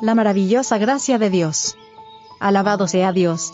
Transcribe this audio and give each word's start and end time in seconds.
La 0.00 0.14
maravillosa 0.14 0.78
gracia 0.78 1.18
de 1.18 1.28
Dios. 1.28 1.76
Alabado 2.38 2.88
sea 2.88 3.12
Dios. 3.12 3.52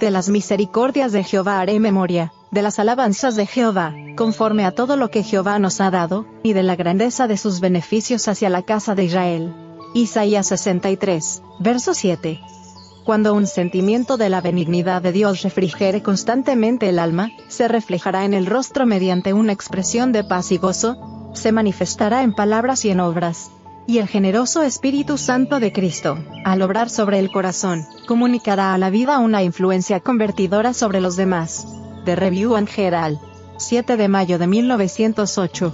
De 0.00 0.10
las 0.10 0.28
misericordias 0.28 1.12
de 1.12 1.22
Jehová 1.22 1.60
haré 1.60 1.78
memoria, 1.78 2.32
de 2.50 2.62
las 2.62 2.80
alabanzas 2.80 3.36
de 3.36 3.46
Jehová, 3.46 3.94
conforme 4.16 4.64
a 4.64 4.72
todo 4.72 4.96
lo 4.96 5.10
que 5.10 5.22
Jehová 5.22 5.60
nos 5.60 5.80
ha 5.80 5.92
dado, 5.92 6.26
y 6.42 6.52
de 6.52 6.64
la 6.64 6.74
grandeza 6.74 7.28
de 7.28 7.36
sus 7.36 7.60
beneficios 7.60 8.26
hacia 8.26 8.50
la 8.50 8.62
casa 8.62 8.96
de 8.96 9.04
Israel. 9.04 9.54
Isaías 9.94 10.48
63, 10.48 11.42
verso 11.60 11.94
7. 11.94 12.40
Cuando 13.04 13.32
un 13.32 13.46
sentimiento 13.46 14.16
de 14.16 14.30
la 14.30 14.40
benignidad 14.40 15.00
de 15.00 15.12
Dios 15.12 15.42
refrigere 15.42 16.02
constantemente 16.02 16.88
el 16.88 16.98
alma, 16.98 17.30
se 17.46 17.68
reflejará 17.68 18.24
en 18.24 18.34
el 18.34 18.46
rostro 18.46 18.84
mediante 18.84 19.32
una 19.32 19.52
expresión 19.52 20.10
de 20.10 20.24
paz 20.24 20.50
y 20.50 20.58
gozo, 20.58 21.30
se 21.34 21.52
manifestará 21.52 22.24
en 22.24 22.34
palabras 22.34 22.84
y 22.84 22.90
en 22.90 22.98
obras. 22.98 23.52
Y 23.86 23.98
el 23.98 24.08
generoso 24.08 24.62
Espíritu 24.62 25.18
Santo 25.18 25.60
de 25.60 25.70
Cristo, 25.70 26.16
al 26.44 26.62
obrar 26.62 26.88
sobre 26.88 27.18
el 27.18 27.30
corazón, 27.30 27.84
comunicará 28.06 28.72
a 28.72 28.78
la 28.78 28.88
vida 28.88 29.18
una 29.18 29.42
influencia 29.42 30.00
convertidora 30.00 30.72
sobre 30.72 31.02
los 31.02 31.16
demás. 31.16 31.66
The 32.06 32.16
Review 32.16 32.56
and 32.56 32.68
Herald. 32.74 33.18
7 33.58 33.98
de 33.98 34.08
mayo 34.08 34.38
de 34.38 34.46
1908. 34.46 35.72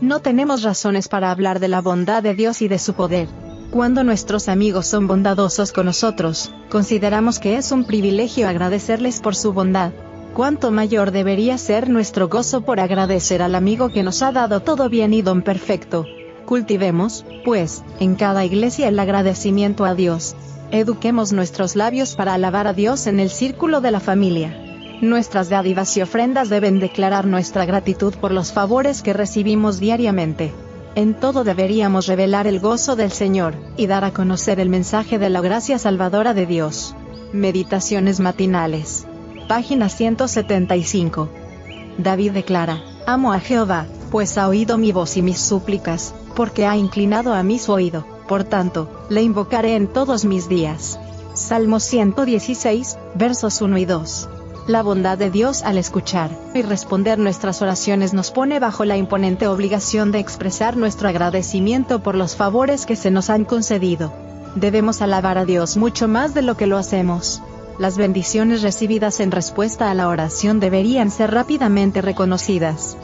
No 0.00 0.20
tenemos 0.20 0.62
razones 0.62 1.08
para 1.08 1.32
hablar 1.32 1.58
de 1.58 1.66
la 1.66 1.80
bondad 1.80 2.22
de 2.22 2.34
Dios 2.34 2.62
y 2.62 2.68
de 2.68 2.78
su 2.78 2.94
poder. 2.94 3.28
Cuando 3.72 4.04
nuestros 4.04 4.48
amigos 4.48 4.86
son 4.86 5.08
bondadosos 5.08 5.72
con 5.72 5.86
nosotros, 5.86 6.54
consideramos 6.70 7.40
que 7.40 7.56
es 7.56 7.72
un 7.72 7.84
privilegio 7.84 8.48
agradecerles 8.48 9.20
por 9.20 9.34
su 9.34 9.52
bondad. 9.52 9.90
Cuánto 10.34 10.70
mayor 10.70 11.10
debería 11.10 11.58
ser 11.58 11.90
nuestro 11.90 12.28
gozo 12.28 12.62
por 12.62 12.78
agradecer 12.78 13.42
al 13.42 13.56
amigo 13.56 13.88
que 13.88 14.04
nos 14.04 14.22
ha 14.22 14.30
dado 14.30 14.60
todo 14.60 14.88
bien 14.88 15.12
y 15.12 15.22
don 15.22 15.42
perfecto. 15.42 16.06
Cultivemos, 16.46 17.24
pues, 17.44 17.82
en 18.00 18.14
cada 18.14 18.44
iglesia 18.44 18.88
el 18.88 18.98
agradecimiento 18.98 19.84
a 19.84 19.94
Dios. 19.94 20.34
Eduquemos 20.70 21.32
nuestros 21.32 21.76
labios 21.76 22.14
para 22.16 22.34
alabar 22.34 22.66
a 22.66 22.72
Dios 22.72 23.06
en 23.06 23.20
el 23.20 23.30
círculo 23.30 23.80
de 23.80 23.90
la 23.90 24.00
familia. 24.00 24.56
Nuestras 25.02 25.48
dádivas 25.48 25.96
y 25.96 26.02
ofrendas 26.02 26.48
deben 26.48 26.78
declarar 26.78 27.26
nuestra 27.26 27.64
gratitud 27.64 28.14
por 28.14 28.32
los 28.32 28.52
favores 28.52 29.02
que 29.02 29.12
recibimos 29.12 29.80
diariamente. 29.80 30.52
En 30.94 31.14
todo 31.14 31.42
deberíamos 31.42 32.06
revelar 32.06 32.46
el 32.46 32.60
gozo 32.60 32.96
del 32.96 33.10
Señor, 33.10 33.54
y 33.76 33.86
dar 33.86 34.04
a 34.04 34.12
conocer 34.12 34.60
el 34.60 34.68
mensaje 34.68 35.18
de 35.18 35.30
la 35.30 35.40
gracia 35.40 35.78
salvadora 35.78 36.34
de 36.34 36.46
Dios. 36.46 36.94
Meditaciones 37.32 38.20
matinales. 38.20 39.06
Página 39.48 39.88
175. 39.88 41.28
David 41.98 42.32
declara, 42.32 42.82
Amo 43.06 43.32
a 43.32 43.40
Jehová, 43.40 43.86
pues 44.10 44.38
ha 44.38 44.48
oído 44.48 44.78
mi 44.78 44.92
voz 44.92 45.16
y 45.16 45.22
mis 45.22 45.38
súplicas, 45.38 46.14
porque 46.34 46.66
ha 46.66 46.76
inclinado 46.76 47.34
a 47.34 47.42
mí 47.42 47.58
su 47.58 47.72
oído, 47.72 48.04
por 48.28 48.44
tanto, 48.44 48.88
le 49.08 49.22
invocaré 49.22 49.76
en 49.76 49.86
todos 49.86 50.24
mis 50.24 50.48
días. 50.48 50.98
Salmo 51.34 51.80
116, 51.80 52.98
versos 53.14 53.60
1 53.60 53.78
y 53.78 53.84
2. 53.84 54.28
La 54.68 54.82
bondad 54.82 55.18
de 55.18 55.30
Dios 55.30 55.62
al 55.62 55.76
escuchar 55.76 56.30
y 56.54 56.62
responder 56.62 57.18
nuestras 57.18 57.62
oraciones 57.62 58.14
nos 58.14 58.30
pone 58.30 58.60
bajo 58.60 58.84
la 58.84 58.96
imponente 58.96 59.48
obligación 59.48 60.12
de 60.12 60.20
expresar 60.20 60.76
nuestro 60.76 61.08
agradecimiento 61.08 62.00
por 62.00 62.14
los 62.14 62.36
favores 62.36 62.86
que 62.86 62.94
se 62.94 63.10
nos 63.10 63.28
han 63.28 63.44
concedido. 63.44 64.12
Debemos 64.54 65.02
alabar 65.02 65.36
a 65.36 65.44
Dios 65.44 65.76
mucho 65.76 66.06
más 66.06 66.32
de 66.34 66.42
lo 66.42 66.56
que 66.56 66.66
lo 66.66 66.78
hacemos. 66.78 67.42
Las 67.78 67.96
bendiciones 67.96 68.62
recibidas 68.62 69.18
en 69.18 69.32
respuesta 69.32 69.90
a 69.90 69.94
la 69.94 70.06
oración 70.06 70.60
deberían 70.60 71.10
ser 71.10 71.32
rápidamente 71.32 72.02
reconocidas. 72.02 72.96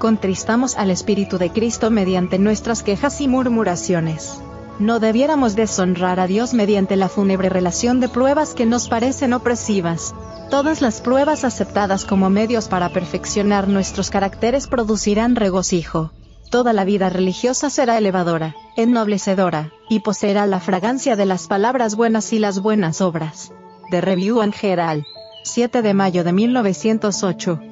Contristamos 0.00 0.78
al 0.78 0.90
Espíritu 0.90 1.36
de 1.36 1.50
Cristo 1.50 1.90
mediante 1.90 2.38
nuestras 2.38 2.82
quejas 2.82 3.20
y 3.20 3.28
murmuraciones. 3.28 4.40
No 4.78 4.98
debiéramos 4.98 5.56
deshonrar 5.56 6.20
a 6.20 6.26
Dios 6.26 6.54
mediante 6.54 6.96
la 6.96 7.10
fúnebre 7.10 7.50
relación 7.50 8.00
de 8.00 8.08
pruebas 8.08 8.54
que 8.54 8.64
nos 8.64 8.88
parecen 8.88 9.34
opresivas. 9.34 10.14
Todas 10.48 10.80
las 10.80 11.02
pruebas 11.02 11.44
aceptadas 11.44 12.06
como 12.06 12.30
medios 12.30 12.68
para 12.68 12.88
perfeccionar 12.88 13.68
nuestros 13.68 14.08
caracteres 14.08 14.68
producirán 14.68 15.36
regocijo. 15.36 16.12
Toda 16.50 16.72
la 16.72 16.86
vida 16.86 17.10
religiosa 17.10 17.68
será 17.68 17.98
elevadora, 17.98 18.56
ennoblecedora, 18.78 19.70
y 19.90 20.00
poseerá 20.00 20.46
la 20.46 20.60
fragancia 20.60 21.14
de 21.14 21.26
las 21.26 21.46
palabras 21.46 21.94
buenas 21.94 22.32
y 22.32 22.38
las 22.38 22.60
buenas 22.60 23.02
obras. 23.02 23.52
The 23.90 24.00
Review 24.00 24.40
and 24.40 24.54
Herald. 24.62 25.04
7 25.44 25.82
de 25.82 25.92
mayo 25.92 26.24
de 26.24 26.32
1908. 26.32 27.69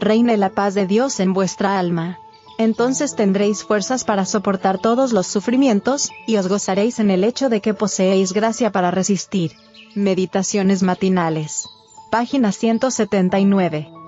Reine 0.00 0.36
la 0.36 0.50
paz 0.50 0.74
de 0.74 0.86
Dios 0.86 1.20
en 1.20 1.32
vuestra 1.32 1.78
alma. 1.78 2.18
Entonces 2.58 3.14
tendréis 3.14 3.64
fuerzas 3.64 4.04
para 4.04 4.24
soportar 4.24 4.78
todos 4.78 5.12
los 5.12 5.26
sufrimientos, 5.26 6.10
y 6.26 6.36
os 6.36 6.48
gozaréis 6.48 6.98
en 6.98 7.10
el 7.10 7.24
hecho 7.24 7.48
de 7.48 7.60
que 7.60 7.74
poseéis 7.74 8.32
gracia 8.32 8.72
para 8.72 8.90
resistir. 8.90 9.52
Meditaciones 9.94 10.82
matinales 10.82 11.68
página 12.10 12.50
179. 12.50 13.99